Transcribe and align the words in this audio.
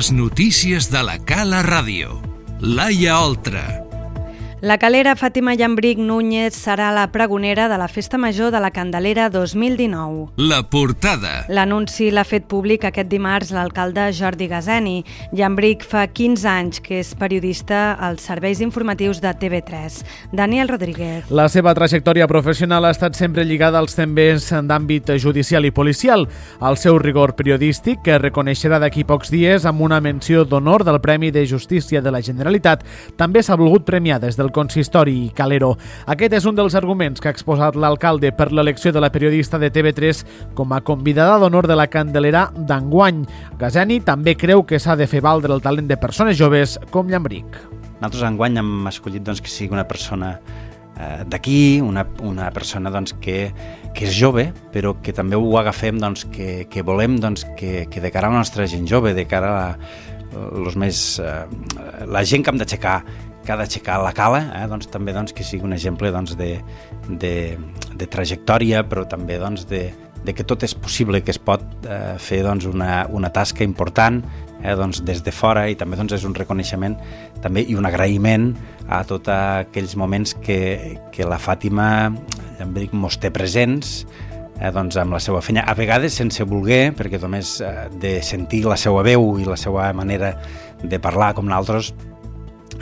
Les 0.00 0.08
notícies 0.16 0.86
de 0.88 1.02
la 1.04 1.18
Cala 1.28 1.58
Ràdio. 1.66 2.14
Laia 2.64 3.18
Oltra. 3.20 3.89
La 4.62 4.76
calera 4.76 5.14
Fàtima 5.16 5.54
Llambric 5.56 5.96
Núñez 6.04 6.52
serà 6.52 6.90
la 6.92 7.06
pregonera 7.08 7.64
de 7.70 7.78
la 7.80 7.86
Festa 7.88 8.18
Major 8.18 8.50
de 8.52 8.60
la 8.60 8.70
Candelera 8.70 9.30
2019. 9.30 10.34
La 10.36 10.58
portada. 10.68 11.46
L'anunci 11.48 12.10
l'ha 12.12 12.26
fet 12.28 12.44
públic 12.44 12.84
aquest 12.84 13.08
dimarts 13.08 13.54
l'alcalde 13.56 14.10
Jordi 14.12 14.50
Gazeni. 14.50 14.98
Llambric 15.32 15.86
fa 15.88 16.02
15 16.12 16.44
anys 16.44 16.82
que 16.84 16.98
és 17.00 17.14
periodista 17.16 17.94
als 17.94 18.26
serveis 18.28 18.60
informatius 18.60 19.22
de 19.24 19.32
TV3. 19.32 20.02
Daniel 20.36 20.68
Rodríguez. 20.68 21.32
La 21.32 21.48
seva 21.48 21.72
trajectòria 21.72 22.28
professional 22.28 22.84
ha 22.84 22.92
estat 22.92 23.16
sempre 23.16 23.46
lligada 23.48 23.80
als 23.80 23.96
temes 23.96 24.50
d'àmbit 24.52 25.14
judicial 25.16 25.64
i 25.64 25.72
policial. 25.72 26.28
El 26.60 26.76
seu 26.76 27.00
rigor 27.00 27.32
periodístic, 27.32 28.04
que 28.04 28.20
reconeixerà 28.20 28.76
d'aquí 28.76 29.08
pocs 29.08 29.32
dies 29.32 29.64
amb 29.64 29.80
una 29.80 30.02
menció 30.04 30.44
d'honor 30.44 30.84
del 30.84 31.00
Premi 31.00 31.32
de 31.32 31.46
Justícia 31.48 32.04
de 32.04 32.12
la 32.12 32.20
Generalitat, 32.20 32.84
també 33.16 33.40
s'ha 33.40 33.56
volgut 33.56 33.88
premiar 33.88 34.20
des 34.20 34.36
del 34.36 34.49
consistori 34.54 35.30
Calero. 35.34 35.74
Aquest 36.10 36.36
és 36.38 36.46
un 36.48 36.56
dels 36.58 36.76
arguments 36.78 37.20
que 37.20 37.30
ha 37.30 37.34
exposat 37.34 37.76
l'alcalde 37.78 38.32
per 38.36 38.50
l'elecció 38.52 38.92
de 38.92 39.02
la 39.02 39.10
periodista 39.12 39.58
de 39.58 39.70
TV3 39.72 40.24
com 40.58 40.72
a 40.72 40.80
convidada 40.80 41.38
d'honor 41.40 41.68
de 41.70 41.76
la 41.78 41.88
Candelera 41.90 42.48
d'enguany. 42.56 43.24
Gazeni 43.60 44.00
també 44.06 44.36
creu 44.36 44.64
que 44.66 44.80
s'ha 44.80 44.96
de 44.96 45.08
fer 45.10 45.22
valdre 45.24 45.54
el 45.54 45.62
talent 45.62 45.90
de 45.90 46.00
persones 46.00 46.38
joves 46.38 46.78
com 46.90 47.10
Llambric. 47.10 47.60
Nosaltres 48.00 48.26
enguany 48.30 48.58
hem 48.60 48.90
escollit 48.90 49.24
doncs, 49.26 49.42
que 49.44 49.52
sigui 49.52 49.74
una 49.76 49.84
persona 49.88 50.36
eh, 51.00 51.24
d'aquí, 51.28 51.80
una, 51.84 52.06
una 52.24 52.50
persona 52.54 52.92
doncs, 52.92 53.14
que, 53.20 53.50
que 53.94 54.06
és 54.08 54.14
jove, 54.16 54.50
però 54.72 54.94
que 55.04 55.12
també 55.16 55.36
ho 55.36 55.50
agafem 55.60 56.00
doncs, 56.00 56.24
que, 56.32 56.64
que 56.70 56.84
volem 56.86 57.18
doncs, 57.20 57.44
que, 57.58 57.84
que 57.90 58.00
de 58.00 58.12
cara 58.12 58.30
a 58.30 58.34
la 58.34 58.40
nostra 58.40 58.66
gent 58.70 58.88
jove, 58.88 59.12
de 59.14 59.26
cara 59.28 59.52
a 59.58 59.76
los 60.54 60.76
més, 60.76 61.18
eh, 61.18 61.44
la 62.06 62.24
gent 62.24 62.44
que 62.44 62.52
hem 62.52 62.60
d'aixecar 62.60 63.00
que 63.44 63.52
ha 63.52 63.58
d'aixecar 63.60 64.00
la 64.02 64.12
cala, 64.16 64.44
eh, 64.58 64.66
doncs, 64.70 64.90
també 64.92 65.14
doncs, 65.16 65.34
que 65.36 65.46
sigui 65.46 65.66
un 65.68 65.74
exemple 65.76 66.12
doncs, 66.12 66.36
de, 66.38 66.52
de, 67.08 67.34
de 67.96 68.06
trajectòria, 68.10 68.84
però 68.88 69.06
també 69.08 69.38
doncs, 69.40 69.66
de, 69.70 69.88
de 70.24 70.34
que 70.36 70.44
tot 70.44 70.64
és 70.66 70.74
possible, 70.76 71.22
que 71.24 71.32
es 71.32 71.40
pot 71.40 71.64
eh, 71.88 72.16
fer 72.20 72.42
doncs, 72.44 72.68
una, 72.68 73.06
una 73.08 73.32
tasca 73.32 73.64
important 73.64 74.20
eh, 74.62 74.74
doncs, 74.76 75.02
des 75.06 75.22
de 75.24 75.32
fora 75.32 75.66
i 75.70 75.76
també 75.80 75.98
doncs, 75.98 76.18
és 76.18 76.26
un 76.28 76.36
reconeixement 76.36 76.98
també 77.40 77.64
i 77.64 77.76
un 77.78 77.88
agraïment 77.88 78.52
a 78.88 79.02
tots 79.08 79.32
aquells 79.32 79.96
moments 79.96 80.36
que, 80.44 80.98
que 81.14 81.28
la 81.28 81.40
Fàtima 81.40 82.10
Llambric 82.58 82.92
mos 82.92 83.16
té 83.16 83.30
presents 83.32 84.02
eh, 84.60 84.68
doncs, 84.74 84.98
amb 85.00 85.16
la 85.16 85.22
seva 85.22 85.40
feina, 85.44 85.64
a 85.64 85.74
vegades 85.78 86.18
sense 86.20 86.44
voler, 86.44 86.90
perquè 86.96 87.20
només 87.22 87.56
eh, 87.64 87.88
de 88.02 88.18
sentir 88.26 88.66
la 88.68 88.76
seva 88.80 89.04
veu 89.06 89.32
i 89.40 89.48
la 89.48 89.56
seva 89.60 89.88
manera 89.96 90.34
de 90.82 91.00
parlar 91.00 91.32
com 91.36 91.48
nosaltres 91.48 91.94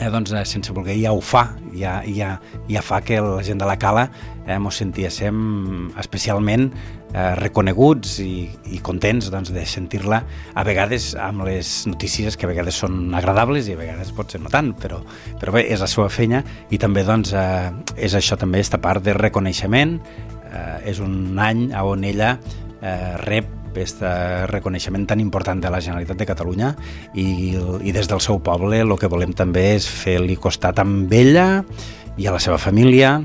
eh, 0.00 0.10
doncs, 0.10 0.32
eh, 0.32 0.44
sense 0.46 0.72
voler 0.72 0.96
ja 1.00 1.12
ho 1.12 1.20
fa, 1.20 1.48
ja, 1.74 2.02
ja, 2.06 2.36
ja 2.68 2.82
fa 2.82 3.00
que 3.04 3.20
la 3.22 3.42
gent 3.44 3.60
de 3.60 3.66
la 3.68 3.78
cala 3.78 4.08
eh, 4.46 4.58
mos 4.58 4.78
sentíssim 4.80 5.90
especialment 5.98 6.68
eh, 7.12 7.34
reconeguts 7.38 8.18
i, 8.24 8.48
i 8.72 8.80
contents 8.84 9.30
doncs, 9.32 9.52
de 9.54 9.64
sentir-la 9.68 10.22
a 10.54 10.64
vegades 10.66 11.10
amb 11.18 11.44
les 11.48 11.72
notícies 11.90 12.38
que 12.38 12.48
a 12.48 12.52
vegades 12.52 12.78
són 12.84 13.14
agradables 13.18 13.68
i 13.68 13.76
a 13.76 13.80
vegades 13.80 14.14
pot 14.16 14.32
ser 14.32 14.42
no 14.44 14.52
tant, 14.52 14.72
però, 14.78 15.02
però 15.40 15.58
bé, 15.58 15.66
és 15.68 15.82
la 15.84 15.90
seva 15.90 16.08
feina 16.12 16.42
i 16.70 16.80
també 16.80 17.04
doncs, 17.08 17.34
eh, 17.36 17.70
és 17.96 18.16
això 18.18 18.38
també, 18.40 18.62
esta 18.62 18.80
part 18.82 19.04
de 19.04 19.16
reconeixement. 19.16 19.98
Eh, 20.48 20.90
és 20.94 21.00
un 21.04 21.36
any 21.44 21.68
on 21.76 22.04
ella 22.08 22.38
eh, 22.80 23.16
rep 23.26 23.57
aquest 23.78 24.02
reconeixement 24.50 25.06
tan 25.06 25.22
important 25.22 25.62
de 25.62 25.70
la 25.70 25.80
Generalitat 25.80 26.18
de 26.18 26.26
Catalunya 26.26 26.72
i, 27.14 27.54
i 27.86 27.94
des 27.94 28.10
del 28.10 28.20
seu 28.20 28.42
poble 28.42 28.82
el 28.82 28.96
que 28.98 29.10
volem 29.10 29.32
també 29.38 29.70
és 29.76 29.86
fer-li 29.86 30.36
costat 30.36 30.82
amb 30.82 31.12
ella 31.14 31.62
i 32.18 32.26
a 32.26 32.34
la 32.34 32.42
seva 32.42 32.58
família 32.58 33.20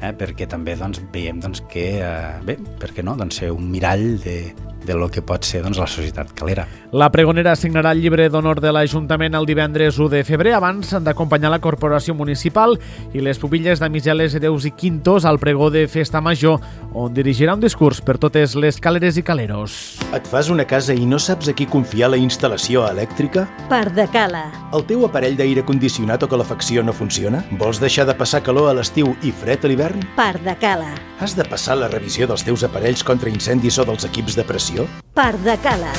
eh, 0.00 0.12
perquè 0.16 0.48
també 0.50 0.76
doncs, 0.76 1.02
veiem 1.12 1.40
doncs, 1.42 1.62
que, 1.70 1.86
eh, 2.00 2.38
bé, 2.46 2.58
per 2.80 2.92
què 2.94 3.04
no, 3.04 3.16
doncs, 3.18 3.40
ser 3.42 3.52
un 3.54 3.70
mirall 3.70 4.16
de, 4.22 4.38
de 4.86 4.94
lo 4.94 5.10
que 5.10 5.20
pot 5.20 5.44
ser 5.44 5.62
doncs, 5.64 5.78
la 5.78 5.88
societat 5.90 6.32
calera. 6.36 6.66
La 6.96 7.10
pregonera 7.12 7.56
signarà 7.58 7.90
el 7.92 8.00
llibre 8.00 8.28
d'honor 8.32 8.60
de 8.62 8.72
l'Ajuntament 8.72 9.34
el 9.36 9.46
divendres 9.48 9.98
1 9.98 10.08
de 10.14 10.22
febrer 10.24 10.54
abans 10.56 10.94
d'acompanyar 11.04 11.50
la 11.52 11.60
Corporació 11.60 12.14
Municipal 12.14 12.78
i 13.12 13.20
les 13.20 13.40
pubilles 13.42 13.82
de 13.82 13.90
Migeles, 13.90 14.38
Deus 14.40 14.64
i 14.64 14.72
Quintos 14.72 15.26
al 15.26 15.40
pregó 15.42 15.68
de 15.74 15.86
Festa 15.90 16.22
Major, 16.22 16.60
on 16.94 17.12
dirigirà 17.12 17.56
un 17.56 17.60
discurs 17.60 18.00
per 18.00 18.16
totes 18.22 18.54
les 18.56 18.80
caleres 18.80 19.18
i 19.18 19.24
caleros. 19.26 19.98
Et 20.14 20.30
fas 20.30 20.48
una 20.52 20.64
casa 20.64 20.94
i 20.94 21.04
no 21.04 21.18
saps 21.18 21.50
a 21.50 21.56
qui 21.56 21.66
confiar 21.68 22.12
la 22.12 22.20
instal·lació 22.20 22.86
elèctrica? 22.88 23.46
Par 23.68 23.90
de 23.92 24.06
cala. 24.14 24.46
El 24.72 24.86
teu 24.88 25.04
aparell 25.04 25.36
d'aire 25.36 25.66
condicionat 25.66 26.22
o 26.22 26.30
calefacció 26.30 26.84
no 26.86 26.94
funciona? 26.96 27.42
Vols 27.58 27.82
deixar 27.82 28.06
de 28.06 28.14
passar 28.16 28.42
calor 28.46 28.70
a 28.70 28.76
l'estiu 28.78 29.16
i 29.22 29.34
fred 29.34 29.66
a 29.66 29.70
l'hivern? 29.70 29.85
Par 30.16 30.38
de 30.42 30.54
cala. 30.58 30.94
Has 31.20 31.36
de 31.36 31.44
passar 31.44 31.76
la 31.76 31.88
revisió 31.92 32.26
dels 32.26 32.44
teus 32.46 32.64
aparells 32.66 33.04
contra 33.04 33.30
incendis 33.32 33.78
o 33.78 33.84
dels 33.88 34.06
equips 34.08 34.36
de 34.38 34.44
pressió? 34.44 34.86
Par 35.14 35.34
de 35.44 35.56
cala. 35.62 35.92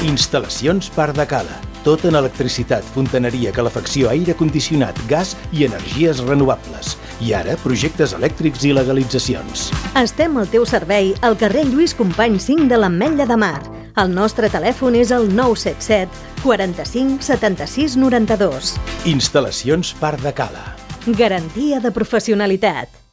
Instal·lacions 0.00 0.88
Par 0.94 1.10
de 1.12 1.26
Cala. 1.28 1.58
Tot 1.84 2.06
en 2.08 2.16
electricitat, 2.16 2.84
fontaneria, 2.94 3.52
calefacció, 3.56 4.10
aire 4.12 4.34
condicionat, 4.36 4.96
gas 5.08 5.34
i 5.52 5.64
energies 5.64 6.20
renovables. 6.24 6.94
I 7.20 7.34
ara, 7.36 7.56
projectes 7.60 8.14
elèctrics 8.16 8.64
i 8.68 8.72
legalitzacions. 8.76 9.68
Estem 10.00 10.36
al 10.40 10.48
teu 10.52 10.64
servei 10.68 11.14
al 11.24 11.36
carrer 11.40 11.66
Lluís 11.68 11.96
Company 11.96 12.38
5 12.40 12.68
de 12.68 12.80
l'Ametlla 12.80 13.28
de 13.28 13.38
Mar. 13.40 13.60
El 14.00 14.12
nostre 14.14 14.48
telèfon 14.52 14.96
és 14.96 15.12
el 15.12 15.28
977 15.32 16.44
45 16.44 17.24
76 17.24 17.96
92. 18.00 18.74
Instal·lacions 19.12 19.92
Par 20.00 20.16
de 20.20 20.32
Cala. 20.36 20.64
Garantia 21.06 21.80
de 21.80 21.92
professionalitat. 21.92 23.09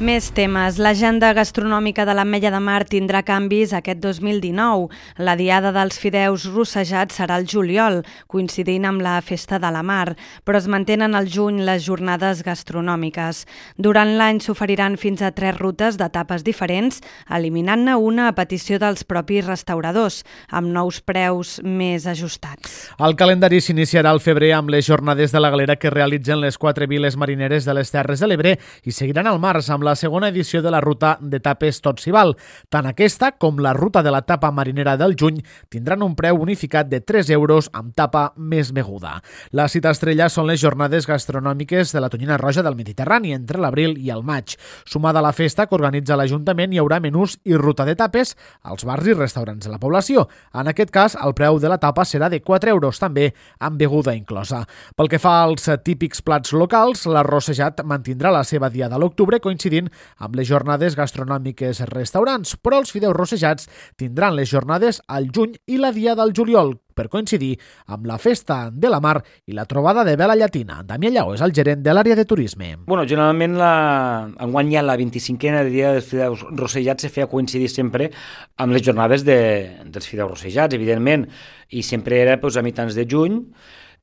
Més 0.00 0.30
temes. 0.32 0.78
L'agenda 0.80 1.28
gastronòmica 1.36 2.06
de 2.08 2.14
l'Ametlla 2.16 2.48
de 2.54 2.58
Mar 2.64 2.86
tindrà 2.88 3.20
canvis 3.20 3.74
aquest 3.76 3.98
2019. 4.00 4.86
La 5.20 5.34
Diada 5.36 5.74
dels 5.76 5.98
Fideus 6.00 6.46
Rossejats 6.48 7.18
serà 7.20 7.36
el 7.36 7.44
juliol, 7.44 7.98
coincidint 8.24 8.86
amb 8.88 9.04
la 9.04 9.18
Festa 9.20 9.58
de 9.60 9.68
la 9.68 9.82
Mar, 9.84 10.14
però 10.48 10.56
es 10.56 10.68
mantenen 10.72 11.12
al 11.12 11.28
juny 11.28 11.58
les 11.66 11.84
jornades 11.84 12.40
gastronòmiques. 12.46 13.42
Durant 13.76 14.14
l'any 14.16 14.40
s'oferiran 14.40 14.96
fins 14.96 15.20
a 15.20 15.34
tres 15.36 15.58
rutes 15.58 16.00
d'etapes 16.00 16.46
diferents, 16.48 17.02
eliminant-ne 17.28 17.98
una 18.00 18.30
a 18.30 18.32
petició 18.32 18.80
dels 18.80 19.04
propis 19.04 19.44
restauradors, 19.44 20.22
amb 20.48 20.72
nous 20.72 21.02
preus 21.04 21.58
més 21.60 22.08
ajustats. 22.08 22.88
El 22.96 23.18
calendari 23.20 23.60
s'iniciarà 23.60 24.16
al 24.16 24.24
febrer 24.24 24.54
amb 24.62 24.72
les 24.72 24.88
jornades 24.88 25.36
de 25.36 25.44
la 25.44 25.52
galera 25.52 25.76
que 25.76 25.92
realitzen 25.92 26.40
les 26.40 26.56
quatre 26.56 26.88
viles 26.88 27.20
marineres 27.20 27.68
de 27.68 27.76
les 27.76 27.92
Terres 27.92 28.24
de 28.24 28.32
l'Ebre 28.32 28.56
i 28.88 28.96
seguiran 28.96 29.28
al 29.28 29.44
març 29.44 29.68
amb 29.68 29.84
la 29.84 29.89
la 29.90 29.96
segona 29.98 30.28
edició 30.30 30.62
de 30.62 30.70
la 30.70 30.80
ruta 30.80 31.16
d'etapes 31.20 31.80
Tot 31.82 31.98
s'hi 31.98 32.12
val. 32.14 32.36
Tant 32.70 32.86
aquesta 32.86 33.32
com 33.42 33.58
la 33.58 33.72
ruta 33.74 34.04
de 34.06 34.12
la 34.14 34.22
tapa 34.22 34.52
marinera 34.54 34.96
del 35.00 35.16
juny 35.18 35.40
tindran 35.68 36.04
un 36.06 36.14
preu 36.18 36.38
unificat 36.38 36.86
de 36.88 37.00
3 37.02 37.32
euros 37.34 37.70
amb 37.74 37.94
tapa 37.96 38.28
més 38.36 38.70
beguda. 38.76 39.16
La 39.50 39.66
cita 39.68 39.90
estrella 39.90 40.28
són 40.30 40.46
les 40.46 40.60
jornades 40.62 41.08
gastronòmiques 41.10 41.94
de 41.94 42.02
la 42.02 42.10
Tonyina 42.12 42.38
Roja 42.38 42.62
del 42.62 42.78
Mediterrani 42.78 43.34
entre 43.34 43.58
l'abril 43.58 43.96
i 43.98 44.12
el 44.14 44.22
maig. 44.22 44.54
Sumada 44.86 45.18
a 45.18 45.26
la 45.26 45.32
festa 45.34 45.66
que 45.66 45.74
organitza 45.74 46.18
l'Ajuntament, 46.18 46.72
hi 46.72 46.78
haurà 46.82 47.00
menús 47.02 47.38
i 47.44 47.56
ruta 47.58 47.86
de 47.88 47.96
tapes 47.98 48.36
als 48.62 48.86
bars 48.86 49.10
i 49.10 49.16
restaurants 49.16 49.66
de 49.66 49.72
la 49.72 49.80
població. 49.82 50.28
En 50.54 50.70
aquest 50.70 50.94
cas, 50.94 51.16
el 51.18 51.34
preu 51.34 51.58
de 51.58 51.72
la 51.72 51.80
tapa 51.82 52.04
serà 52.06 52.30
de 52.30 52.42
4 52.44 52.70
euros, 52.70 53.00
també 53.02 53.30
amb 53.58 53.80
beguda 53.80 54.14
inclosa. 54.14 54.62
Pel 54.94 55.10
que 55.10 55.18
fa 55.18 55.40
als 55.42 55.66
típics 55.82 56.22
plats 56.22 56.54
locals, 56.54 57.06
l'arrossejat 57.10 57.82
mantindrà 57.82 58.30
la 58.30 58.44
seva 58.44 58.70
diada 58.70 58.94
a 58.94 59.02
l'octubre 59.02 59.40
coincidint 59.40 59.79
coincidint 59.80 59.90
amb 60.20 60.36
les 60.36 60.48
jornades 60.48 60.96
gastronòmiques 60.96 61.80
restaurants, 61.90 62.56
però 62.60 62.80
els 62.80 62.92
fideus 62.92 63.16
rossejats 63.16 63.68
tindran 63.96 64.36
les 64.36 64.50
jornades 64.50 65.00
al 65.08 65.30
juny 65.32 65.56
i 65.66 65.78
la 65.78 65.92
dia 65.92 66.14
del 66.14 66.32
juliol, 66.36 66.76
per 66.94 67.08
coincidir 67.08 67.56
amb 67.86 68.06
la 68.06 68.18
Festa 68.18 68.70
de 68.70 68.90
la 68.90 69.00
Mar 69.00 69.22
i 69.46 69.54
la 69.54 69.64
trobada 69.64 70.04
de 70.04 70.16
vela 70.16 70.36
llatina. 70.36 70.82
Damià 70.84 71.10
Lleó 71.10 71.34
és 71.34 71.40
el 71.40 71.54
gerent 71.54 71.82
de 71.82 71.94
l'àrea 71.94 72.16
de 72.16 72.26
turisme. 72.26 72.76
Bueno, 72.86 73.06
generalment 73.06 73.56
la... 73.56 74.28
enguany 74.40 74.74
ja 74.74 74.82
la 74.82 74.98
25a 74.98 75.64
de 75.64 75.70
dia 75.70 75.92
dels 75.94 76.08
fideus 76.10 76.44
rossejats 76.50 77.06
se 77.06 77.12
feia 77.12 77.30
coincidir 77.30 77.70
sempre 77.70 78.10
amb 78.58 78.74
les 78.74 78.84
jornades 78.84 79.24
de... 79.24 79.40
dels 79.86 80.06
fideus 80.06 80.34
rossejats, 80.34 80.76
evidentment, 80.76 81.28
i 81.70 81.82
sempre 81.82 82.20
era 82.20 82.40
pues, 82.40 82.58
a 82.58 82.66
mitjans 82.66 82.98
de 82.98 83.06
juny, 83.08 83.44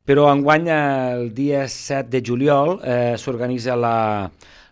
però 0.07 0.29
enguany 0.31 0.69
el 0.71 1.33
dia 1.35 1.65
7 1.67 2.07
de 2.09 2.23
juliol 2.23 2.77
eh, 2.79 3.17
s'organitza 3.19 3.75
la, 3.75 3.97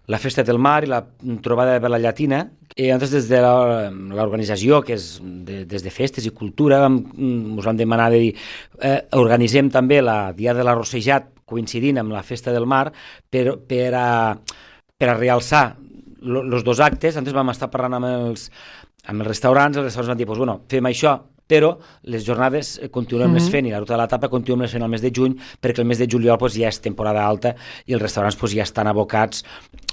la 0.08 0.20
Festa 0.22 0.44
del 0.44 0.60
Mar 0.62 0.84
i 0.86 0.90
la 0.92 1.02
trobada 1.42 1.80
de 1.80 1.90
la 1.90 2.00
Llatina. 2.00 2.44
I 2.76 2.90
nosaltres 2.92 3.14
des 3.16 3.30
de 3.32 3.40
l'organització, 3.42 4.82
que 4.84 4.98
és 4.98 5.20
de, 5.24 5.64
des 5.70 5.84
de 5.86 5.94
festes 5.94 6.26
i 6.28 6.34
cultura, 6.36 6.82
vam, 6.84 7.00
ens 7.16 7.66
vam 7.66 7.78
demanar 7.80 8.10
de 8.14 8.20
dir, 8.26 8.34
eh, 8.82 9.00
organitzem 9.16 9.72
també 9.72 10.02
la 10.04 10.34
Dia 10.36 10.54
de 10.54 10.66
l'Arrossejat 10.66 11.32
coincidint 11.46 12.02
amb 12.02 12.12
la 12.16 12.24
Festa 12.26 12.54
del 12.54 12.66
Mar 12.68 12.90
per, 13.30 13.60
per, 13.70 13.94
a, 13.96 14.10
per 14.98 15.10
a 15.12 15.18
realçar 15.18 15.66
els 16.26 16.66
dos 16.66 16.82
actes. 16.82 17.14
Nosaltres 17.16 17.38
vam 17.38 17.54
estar 17.54 17.72
parlant 17.72 18.00
amb 18.00 18.12
els, 18.12 18.50
amb 19.06 19.22
els 19.22 19.30
restaurants, 19.30 19.78
els 19.78 19.88
restaurants 19.88 20.14
van 20.16 20.20
dir, 20.20 20.28
pues, 20.28 20.42
bueno, 20.42 20.60
fem 20.70 20.90
això, 20.90 21.16
però 21.48 21.76
les 22.04 22.26
jornades 22.26 22.80
continuem 22.92 23.32
mm 23.32 23.38
-hmm. 23.38 23.52
fent 23.52 23.68
i 23.68 23.72
la 23.72 23.80
ruta 23.80 23.94
de 23.94 24.02
l'etapa 24.02 24.30
continuem 24.30 24.70
fent 24.70 24.84
el 24.84 24.90
mes 24.90 25.02
de 25.02 25.12
juny 25.16 25.36
perquè 25.62 25.80
el 25.80 25.86
mes 25.86 25.98
de 25.98 26.08
juliol 26.10 26.38
pues, 26.38 26.54
ja 26.54 26.68
és 26.68 26.80
temporada 26.82 27.26
alta 27.26 27.56
i 27.86 27.94
els 27.94 28.02
restaurants 28.02 28.36
pues, 28.36 28.54
ja 28.54 28.64
estan 28.64 28.88
abocats 28.88 29.44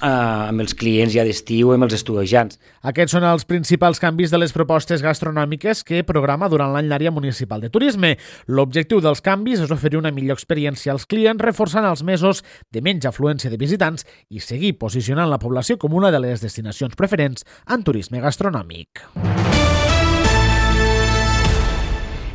eh, 0.03 0.07
amb 0.07 0.61
els 0.61 0.75
clients 0.75 1.13
ja 1.15 1.25
d'estiu 1.25 1.71
i 1.71 1.75
amb 1.75 1.85
els 1.85 1.95
estudiants. 1.95 2.59
Aquests 2.83 3.13
són 3.13 3.25
els 3.25 3.45
principals 3.45 4.01
canvis 4.01 4.31
de 4.31 4.39
les 4.39 4.53
propostes 4.53 5.03
gastronòmiques 5.03 5.85
que 5.85 6.03
programa 6.05 6.49
durant 6.49 6.73
l'any 6.73 6.89
l'àrea 6.89 7.11
municipal 7.11 7.61
de 7.61 7.71
turisme. 7.71 8.17
L'objectiu 8.47 9.01
dels 9.01 9.21
canvis 9.21 9.61
és 9.61 9.71
oferir 9.71 9.99
una 9.99 10.11
millor 10.11 10.39
experiència 10.39 10.93
als 10.93 11.07
clients 11.07 11.43
reforçant 11.43 11.85
els 11.85 12.03
mesos 12.03 12.43
de 12.73 12.81
menys 12.81 13.07
afluència 13.07 13.51
de 13.51 13.61
visitants 13.61 14.07
i 14.31 14.41
seguir 14.41 14.79
posicionant 14.79 15.31
la 15.31 15.41
població 15.43 15.79
com 15.79 15.95
una 15.95 16.11
de 16.11 16.21
les 16.21 16.41
destinacions 16.41 16.97
preferents 16.97 17.47
en 17.69 17.83
turisme 17.83 18.21
gastronòmic. 18.21 19.07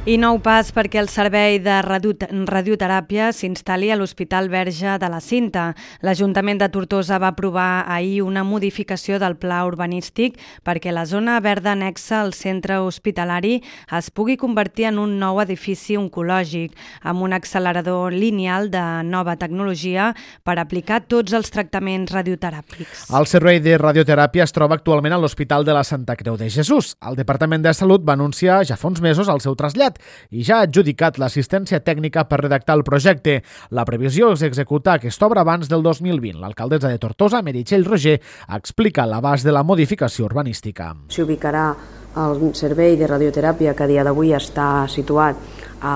I 0.08 0.14
nou 0.16 0.38
pas 0.40 0.70
perquè 0.72 1.02
el 1.02 1.10
servei 1.12 1.58
de 1.60 1.82
radioteràpia 1.84 3.26
s'instal·li 3.36 3.90
a 3.92 3.98
l'Hospital 4.00 4.46
Verge 4.48 4.94
de 5.02 5.08
la 5.12 5.18
Cinta. 5.20 5.74
L'Ajuntament 6.00 6.62
de 6.62 6.70
Tortosa 6.72 7.18
va 7.20 7.34
aprovar 7.34 7.84
ahir 7.92 8.22
una 8.24 8.46
modificació 8.48 9.18
del 9.20 9.36
pla 9.36 9.58
urbanístic 9.68 10.38
perquè 10.64 10.94
la 10.96 11.04
zona 11.04 11.36
verda 11.44 11.74
anexa 11.76 12.22
al 12.22 12.32
centre 12.32 12.78
hospitalari 12.80 13.58
es 13.98 14.08
pugui 14.08 14.38
convertir 14.40 14.86
en 14.94 15.02
un 15.04 15.18
nou 15.20 15.42
edifici 15.44 16.00
oncològic 16.00 16.80
amb 17.04 17.28
un 17.28 17.36
accelerador 17.36 18.16
lineal 18.16 18.72
de 18.72 18.86
nova 19.04 19.36
tecnologia 19.36 20.14
per 20.48 20.56
aplicar 20.56 21.02
tots 21.04 21.36
els 21.36 21.52
tractaments 21.52 22.16
radioteràpics. 22.16 23.10
El 23.12 23.28
servei 23.28 23.60
de 23.60 23.76
radioteràpia 23.76 24.48
es 24.48 24.56
troba 24.56 24.80
actualment 24.80 25.20
a 25.20 25.20
l'Hospital 25.20 25.68
de 25.68 25.76
la 25.76 25.84
Santa 25.84 26.16
Creu 26.16 26.40
de 26.40 26.48
Jesús. 26.48 26.96
El 27.04 27.20
Departament 27.20 27.68
de 27.68 27.76
Salut 27.76 28.08
va 28.08 28.16
anunciar 28.16 28.64
ja 28.64 28.80
fa 28.80 28.88
uns 28.88 29.04
mesos 29.04 29.28
el 29.28 29.44
seu 29.44 29.60
trasllat 29.60 29.97
i 30.32 30.44
ja 30.48 30.62
ha 30.62 30.68
adjudicat 30.68 31.20
l'assistència 31.22 31.82
tècnica 31.84 32.26
per 32.30 32.42
redactar 32.44 32.78
el 32.78 32.86
projecte. 32.88 33.42
La 33.72 33.86
previsió 33.86 34.32
és 34.34 34.46
executar 34.48 34.98
aquesta 34.98 35.28
obra 35.28 35.44
abans 35.46 35.70
del 35.70 35.84
2020. 35.86 36.40
L'alcaldessa 36.42 36.92
de 36.92 37.00
Tortosa, 37.02 37.42
Meritxell 37.42 37.86
Roger, 37.86 38.18
explica 38.58 39.06
l'abast 39.06 39.46
de 39.46 39.54
la 39.56 39.64
modificació 39.64 40.26
urbanística. 40.26 40.94
S'hi 41.10 41.24
ubicarà 41.26 41.70
el 42.18 42.54
servei 42.58 42.98
de 42.98 43.08
radioteràpia 43.08 43.76
que 43.78 43.86
a 43.86 43.90
dia 43.90 44.04
d'avui 44.06 44.34
està 44.34 44.88
situat 44.90 45.38
a, 45.82 45.94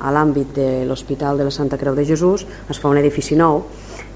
a 0.00 0.10
l'àmbit 0.14 0.54
de 0.56 0.68
l'Hospital 0.88 1.38
de 1.38 1.46
la 1.46 1.54
Santa 1.54 1.78
Creu 1.78 1.94
de 1.94 2.06
Jesús, 2.08 2.46
es 2.68 2.80
fa 2.82 2.90
un 2.90 2.98
edifici 2.98 3.38
nou 3.38 3.62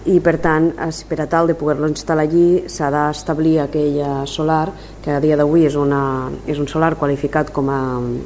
i 0.06 0.20
per 0.22 0.36
tant 0.42 0.70
per 1.08 1.18
a 1.22 1.26
tal 1.30 1.48
de 1.50 1.56
poder-lo 1.58 1.88
instal·lar 1.90 2.26
allí 2.26 2.64
s'ha 2.70 2.90
d'establir 2.94 3.58
aquell 3.62 3.98
solar 4.30 4.70
que 5.02 5.14
a 5.14 5.20
dia 5.20 5.36
d'avui 5.38 5.66
és, 5.66 5.76
una, 5.76 6.30
és 6.46 6.58
un 6.58 6.68
solar 6.70 6.94
qualificat 6.98 7.52
com 7.54 7.70
a 7.70 7.80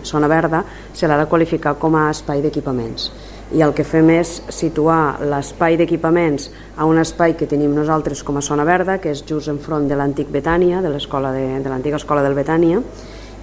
zona 0.05 0.29
verda 0.29 0.63
se 0.93 1.09
l'ha 1.09 1.19
de 1.21 1.29
qualificar 1.29 1.75
com 1.81 1.97
a 1.97 2.11
espai 2.11 2.43
d'equipaments. 2.45 3.11
I 3.51 3.65
el 3.67 3.73
que 3.75 3.85
fem 3.85 4.13
és 4.15 4.37
situar 4.55 5.19
l'espai 5.27 5.77
d'equipaments 5.81 6.51
a 6.77 6.87
un 6.87 7.01
espai 7.03 7.35
que 7.37 7.49
tenim 7.51 7.73
nosaltres 7.75 8.23
com 8.23 8.39
a 8.39 8.45
zona 8.47 8.65
verda, 8.65 9.01
que 9.03 9.11
és 9.11 9.25
just 9.27 9.51
enfront 9.51 9.89
de 9.91 9.99
l'antic 9.99 10.31
Betània, 10.31 10.79
de 10.81 10.93
l'escola 10.93 11.33
de, 11.35 11.59
de 11.59 11.73
l'antiga 11.73 11.99
escola 11.99 12.23
del 12.23 12.39
Betània, 12.39 12.79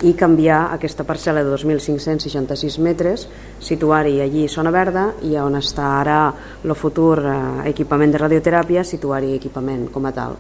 i 0.06 0.14
canviar 0.14 0.68
aquesta 0.76 1.06
parcel·la 1.08 1.42
de 1.42 1.54
2.566 1.54 2.78
metres, 2.84 3.28
situar-hi 3.64 4.20
allí 4.22 4.48
zona 4.52 4.72
verda 4.74 5.08
i 5.26 5.34
on 5.42 5.58
està 5.58 5.88
ara 6.02 6.20
el 6.64 6.76
futur 6.78 7.18
eh, 7.24 7.38
equipament 7.72 8.14
de 8.14 8.22
radioteràpia, 8.22 8.86
situar-hi 8.86 9.34
equipament 9.40 9.88
com 9.94 10.06
a 10.06 10.14
tal. 10.14 10.38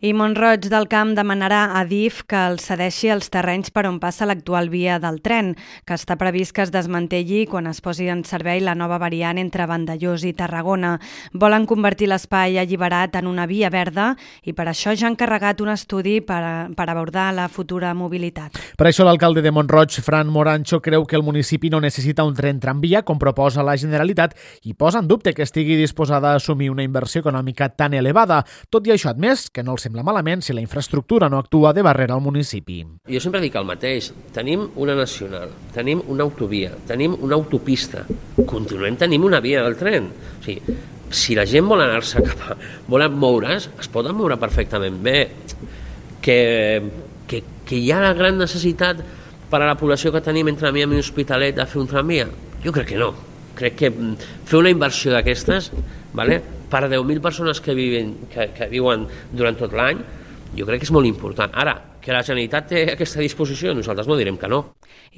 I 0.00 0.14
Montroig 0.16 0.64
del 0.72 0.86
Camp 0.88 1.10
demanarà 1.12 1.74
a 1.76 1.82
DIF 1.84 2.22
que 2.24 2.38
el 2.48 2.54
cedeixi 2.62 3.10
els 3.12 3.28
terrenys 3.28 3.68
per 3.68 3.82
on 3.84 3.98
passa 4.00 4.24
l'actual 4.24 4.70
via 4.72 4.94
del 4.96 5.18
tren, 5.20 5.50
que 5.84 5.92
està 5.92 6.16
previst 6.16 6.54
que 6.56 6.64
es 6.64 6.72
desmantelli 6.72 7.42
quan 7.50 7.68
es 7.68 7.82
posi 7.84 8.06
en 8.08 8.22
servei 8.24 8.62
la 8.64 8.72
nova 8.72 8.96
variant 8.96 9.36
entre 9.36 9.66
Vandellós 9.68 10.24
i 10.24 10.32
Tarragona. 10.32 10.94
Volen 11.34 11.66
convertir 11.68 12.08
l'espai 12.08 12.56
alliberat 12.56 13.18
en 13.20 13.28
una 13.28 13.44
via 13.44 13.68
verda 13.68 14.14
i 14.40 14.54
per 14.56 14.70
això 14.70 14.94
ja 14.96 15.04
han 15.10 15.18
carregat 15.20 15.60
un 15.60 15.68
estudi 15.74 16.22
per, 16.24 16.40
a, 16.40 16.54
per 16.72 16.88
abordar 16.88 17.28
la 17.36 17.50
futura 17.52 17.92
mobilitat. 17.92 18.56
Per 18.80 18.88
això 18.88 18.99
l'alcalde 19.04 19.42
de 19.42 19.50
Montroig, 19.50 19.94
Fran 20.04 20.28
Morancho, 20.28 20.80
creu 20.82 21.06
que 21.06 21.16
el 21.16 21.22
municipi 21.22 21.70
no 21.70 21.80
necessita 21.80 22.24
un 22.26 22.34
tren 22.34 22.58
tramvia, 22.60 23.02
com 23.06 23.18
proposa 23.18 23.64
la 23.66 23.76
Generalitat, 23.78 24.36
i 24.68 24.74
posa 24.74 25.00
en 25.02 25.08
dubte 25.08 25.32
que 25.34 25.44
estigui 25.46 25.76
disposada 25.78 26.32
a 26.32 26.40
assumir 26.40 26.70
una 26.70 26.84
inversió 26.84 27.22
econòmica 27.24 27.70
tan 27.74 27.94
elevada. 27.94 28.42
Tot 28.70 28.86
i 28.86 28.94
això, 28.94 29.10
admès 29.10 29.48
que 29.50 29.64
no 29.64 29.74
els 29.76 29.86
sembla 29.86 30.04
malament 30.06 30.44
si 30.44 30.56
la 30.56 30.64
infraestructura 30.64 31.28
no 31.28 31.40
actua 31.40 31.72
de 31.72 31.84
barrera 31.86 32.14
al 32.16 32.24
municipi. 32.24 32.80
Jo 33.08 33.24
sempre 33.24 33.42
dic 33.44 33.58
el 33.58 33.68
mateix. 33.68 34.12
Tenim 34.36 34.68
una 34.76 34.94
nacional, 34.98 35.52
tenim 35.74 36.02
una 36.08 36.24
autovia, 36.28 36.72
tenim 36.86 37.16
una 37.20 37.36
autopista, 37.40 38.06
continuem 38.46 38.96
tenim 39.00 39.24
una 39.24 39.40
via 39.40 39.64
del 39.66 39.76
tren. 39.80 40.10
O 40.40 40.42
sigui, 40.44 40.78
si 41.10 41.34
la 41.34 41.44
gent 41.46 41.66
vol 41.66 41.82
anar-se 41.82 42.22
cap 42.22 42.48
a... 42.48 42.56
volen 42.88 43.16
moure's, 43.18 43.68
es 43.80 43.90
poden 43.90 44.14
moure 44.16 44.38
perfectament 44.38 45.00
bé. 45.02 45.20
Que, 46.20 46.36
que, 47.30 47.42
que 47.66 47.78
hi 47.78 47.90
ha 47.94 48.02
la 48.02 48.14
gran 48.18 48.38
necessitat 48.40 49.02
per 49.50 49.62
a 49.62 49.68
la 49.68 49.76
població 49.78 50.10
que 50.14 50.22
tenim 50.24 50.50
entre 50.50 50.72
mi 50.74 50.82
i 50.82 51.02
Hospitalet 51.02 51.56
de 51.56 51.66
fer 51.66 51.80
un 51.80 51.90
tramvia? 51.90 52.26
Jo 52.64 52.72
crec 52.74 52.92
que 52.92 52.98
no. 52.98 53.12
Crec 53.58 53.76
que 53.78 53.90
mm, 53.90 54.30
fer 54.46 54.58
una 54.58 54.72
inversió 54.72 55.14
d'aquestes 55.14 55.70
vale? 56.14 56.40
per 56.70 56.84
10.000 56.86 57.20
persones 57.20 57.60
que 57.60 57.74
viuen, 57.74 58.14
que, 58.30 58.50
que 58.54 58.68
viuen 58.70 59.06
durant 59.34 59.56
tot 59.58 59.72
l'any, 59.74 59.98
jo 60.54 60.66
crec 60.66 60.82
que 60.82 60.86
és 60.86 60.94
molt 60.94 61.08
important. 61.08 61.50
Ara, 61.58 61.74
que 62.00 62.14
la 62.14 62.22
Generalitat 62.26 62.68
té 62.70 62.84
aquesta 62.94 63.22
disposició, 63.22 63.74
nosaltres 63.74 64.08
no 64.08 64.18
direm 64.18 64.38
que 64.38 64.50
no. 64.50 64.62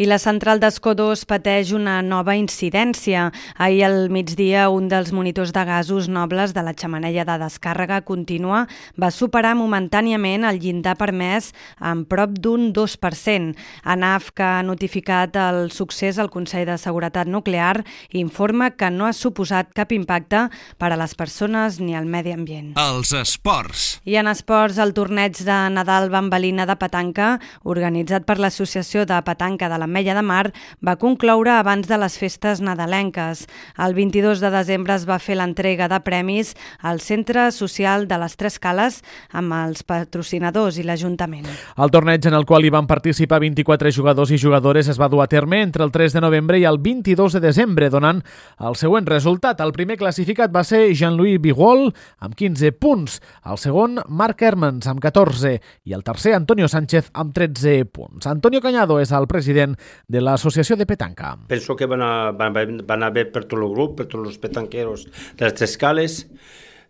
I 0.01 0.07
la 0.09 0.17
central 0.17 0.57
d'Escó 0.57 0.95
2 0.97 1.27
pateix 1.29 1.75
una 1.77 1.99
nova 2.01 2.33
incidència. 2.39 3.27
Ahir 3.61 3.83
al 3.85 4.09
migdia, 4.09 4.71
un 4.73 4.87
dels 4.89 5.11
monitors 5.13 5.53
de 5.53 5.65
gasos 5.69 6.09
nobles 6.09 6.55
de 6.57 6.63
la 6.65 6.73
xamaneia 6.73 7.27
de 7.29 7.35
descàrrega 7.43 7.99
contínua 8.09 8.63
va 8.97 9.11
superar 9.13 9.53
momentàniament 9.59 10.47
el 10.49 10.63
llindar 10.63 10.95
permès 10.97 11.51
en 11.77 12.07
prop 12.09 12.33
d'un 12.41 12.71
2%. 12.73 13.53
ANAF, 13.85 14.31
que 14.33 14.47
ha 14.47 14.63
notificat 14.65 15.37
el 15.37 15.71
succés 15.71 16.17
al 16.17 16.33
Consell 16.33 16.65
de 16.71 16.79
Seguretat 16.81 17.29
Nuclear, 17.29 17.85
informa 18.17 18.71
que 18.73 18.89
no 18.89 19.05
ha 19.05 19.13
suposat 19.13 19.75
cap 19.77 19.93
impacte 19.93 20.47
per 20.81 20.93
a 20.93 20.97
les 20.97 21.13
persones 21.15 21.81
ni 21.85 21.93
al 21.93 22.09
medi 22.09 22.33
ambient. 22.33 22.73
Els 22.81 23.13
esports. 23.13 24.01
I 24.09 24.17
en 24.23 24.33
esports, 24.33 24.81
el 24.81 24.97
torneig 24.97 25.37
de 25.45 25.59
Nadal 25.77 26.09
Bambalina 26.09 26.65
de 26.65 26.81
petanca, 26.81 27.37
organitzat 27.63 28.25
per 28.25 28.39
l'Associació 28.41 29.05
de 29.05 29.21
Petanca 29.27 29.62
de 29.69 29.79
l'Ametlla 29.79 30.15
de 30.19 30.23
Mar, 30.23 30.53
va 30.81 30.97
concloure 30.97 31.53
abans 31.59 31.87
de 31.89 31.99
les 31.99 32.17
festes 32.19 32.61
nadalenques. 32.65 33.47
El 33.79 33.95
22 33.95 34.41
de 34.43 34.51
desembre 34.51 34.97
es 34.97 35.07
va 35.09 35.21
fer 35.23 35.37
l'entrega 35.39 35.89
de 35.91 36.01
premis 36.03 36.55
al 36.81 37.01
Centre 37.01 37.51
Social 37.53 38.09
de 38.09 38.19
les 38.19 38.37
Tres 38.37 38.59
Cales 38.63 39.01
amb 39.31 39.55
els 39.57 39.83
patrocinadors 39.87 40.79
i 40.79 40.87
l'Ajuntament. 40.87 41.47
El 41.77 41.93
torneig 41.95 42.27
en 42.27 42.37
el 42.39 42.47
qual 42.49 42.65
hi 42.65 42.73
van 42.73 42.89
participar 42.91 43.41
24 43.43 43.93
jugadors 43.93 44.33
i 44.33 44.41
jugadores 44.41 44.89
es 44.89 45.01
va 45.01 45.11
dur 45.13 45.23
a 45.23 45.29
terme 45.31 45.63
entre 45.63 45.85
el 45.85 45.93
3 45.93 46.17
de 46.19 46.25
novembre 46.25 46.59
i 46.59 46.67
el 46.69 46.79
22 46.83 47.39
de 47.39 47.45
desembre, 47.45 47.91
donant 47.91 48.23
el 48.59 48.77
següent 48.81 49.07
resultat. 49.07 49.61
El 49.61 49.75
primer 49.77 49.99
classificat 50.01 50.53
va 50.55 50.65
ser 50.65 50.89
Jean-Louis 50.95 51.41
Bigol 51.43 51.89
amb 52.19 52.35
15 52.39 52.73
punts, 52.81 53.21
el 53.47 53.59
segon 53.61 54.01
Marc 54.09 54.43
Hermans 54.43 54.89
amb 54.91 55.03
14 55.03 55.57
i 55.85 55.95
el 55.97 56.05
tercer 56.07 56.35
Antonio 56.37 56.69
Sánchez 56.69 57.11
amb 57.13 57.35
13 57.35 57.85
punts. 57.93 58.27
Antonio 58.27 58.61
Cañado 58.61 58.99
és 59.01 59.13
el 59.13 59.29
president 59.29 59.52
de 59.53 60.23
l'Associació 60.23 60.77
de 60.77 60.87
Petanca. 60.89 61.35
Penso 61.51 61.77
que 61.77 61.89
van, 61.91 62.03
a, 62.05 62.13
van, 62.37 62.81
van 62.89 63.09
bé 63.15 63.27
per 63.31 63.45
tot 63.47 63.61
el 63.61 63.71
grup, 63.73 63.99
per 64.01 64.09
tots 64.09 64.29
els 64.29 64.41
petanqueros 64.43 65.07
de 65.39 65.47
les 65.47 65.57
tres 65.59 65.77
cales. 65.81 66.23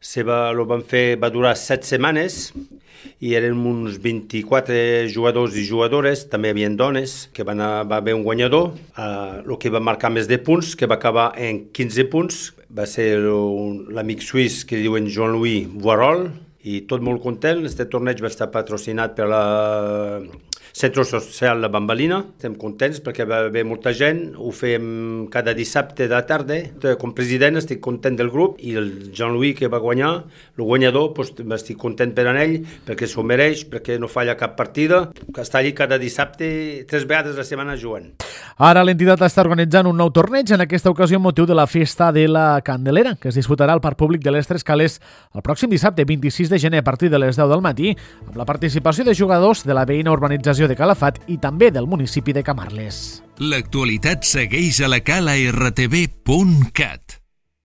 Se 0.03 0.25
va, 0.27 0.51
lo 0.51 0.67
van 0.67 0.83
fer, 0.83 1.17
va 1.23 1.31
durar 1.31 1.55
set 1.55 1.87
setmanes 1.87 2.49
i 3.23 3.35
eren 3.39 3.61
uns 3.67 3.99
24 4.03 5.09
jugadors 5.11 5.55
i 5.59 5.65
jugadores, 5.67 6.25
també 6.31 6.51
hi 6.51 6.57
havia 6.57 6.71
dones, 6.79 7.29
que 7.35 7.47
van 7.47 7.63
a, 7.63 7.71
va 7.87 8.01
haver 8.03 8.15
un 8.15 8.25
guanyador, 8.27 8.73
uh, 8.99 9.43
el 9.43 9.59
que 9.63 9.71
va 9.71 9.83
marcar 9.83 10.11
més 10.11 10.31
de 10.31 10.39
punts, 10.43 10.75
que 10.79 10.91
va 10.91 10.99
acabar 10.99 11.33
en 11.39 11.65
15 11.75 12.09
punts, 12.11 12.41
va 12.71 12.87
ser 12.87 13.13
l'amic 13.23 14.23
suís 14.27 14.63
que 14.67 14.81
diuen 14.83 15.11
Jean-Louis 15.11 15.71
Voirol, 15.71 16.29
i 16.63 16.83
tot 16.87 17.03
molt 17.03 17.23
content. 17.23 17.65
Este 17.67 17.89
torneig 17.91 18.21
va 18.23 18.31
estar 18.31 18.51
patrocinat 18.55 19.17
per 19.17 19.27
la 19.31 19.43
Centre 20.83 21.05
Social 21.05 21.61
La 21.63 21.69
Bambalina. 21.71 22.17
Estem 22.35 22.57
contents 22.59 22.99
perquè 23.05 23.23
va 23.29 23.45
haver 23.47 23.63
molta 23.63 23.93
gent, 23.95 24.33
ho 24.35 24.51
fem 24.51 25.29
cada 25.31 25.55
dissabte 25.55 26.09
de 26.11 26.19
tarda. 26.27 26.59
Com 26.99 27.13
president 27.15 27.61
estic 27.61 27.79
content 27.85 28.19
del 28.19 28.33
grup 28.35 28.59
i 28.59 28.75
el 28.81 28.89
Jean-Louis 29.15 29.55
que 29.61 29.71
va 29.71 29.79
guanyar, 29.79 30.11
el 30.59 30.65
guanyador, 30.67 31.13
doncs, 31.15 31.39
estic 31.61 31.79
content 31.79 32.11
per 32.17 32.27
en 32.33 32.41
ell 32.43 32.57
perquè 32.89 33.07
s'ho 33.07 33.23
mereix, 33.23 33.63
perquè 33.71 34.01
no 34.03 34.11
falla 34.11 34.35
cap 34.41 34.57
partida, 34.59 35.05
que 35.23 35.45
està 35.45 35.61
allí 35.61 35.71
cada 35.79 36.01
dissabte, 36.03 36.51
tres 36.91 37.07
vegades 37.07 37.39
a 37.39 37.45
la 37.45 37.47
setmana 37.47 37.79
jugant. 37.79 38.11
Ara 38.59 38.83
l'entitat 38.83 39.23
està 39.23 39.45
organitzant 39.47 39.87
un 39.87 39.97
nou 39.97 40.11
torneig, 40.11 40.51
en 40.51 40.67
aquesta 40.67 40.91
ocasió 40.91 41.21
amb 41.21 41.29
motiu 41.31 41.47
de 41.47 41.55
la 41.55 41.69
festa 41.71 42.11
de 42.13 42.27
la 42.27 42.59
Candelera, 42.67 43.15
que 43.23 43.31
es 43.31 43.39
disputarà 43.39 43.77
al 43.77 43.85
Parc 43.85 44.01
Públic 44.03 44.27
de 44.27 44.35
les 44.35 44.51
Tres 44.51 44.67
Cales 44.67 44.99
el 45.33 45.47
pròxim 45.47 45.71
dissabte, 45.71 46.05
26 46.05 46.51
de 46.51 46.59
gener, 46.59 46.83
a 46.83 46.89
partir 46.91 47.11
de 47.11 47.23
les 47.23 47.39
10 47.39 47.49
del 47.55 47.63
matí, 47.63 47.95
amb 48.27 48.37
la 48.37 48.49
participació 48.49 49.07
de 49.07 49.15
jugadors 49.15 49.63
de 49.63 49.79
la 49.79 49.87
veïna 49.87 50.13
urbanització 50.13 50.72
de 50.73 50.79
Calafat 50.79 51.23
i 51.29 51.39
també 51.39 51.71
del 51.71 51.87
municipi 51.87 52.35
de 52.37 52.43
Camarles. 52.47 53.23
L'actualitat 53.43 54.25
segueix 54.29 54.81
a 54.83 54.91
la 54.91 55.03
cala 55.05 55.37
rtb.cat. 55.53 57.22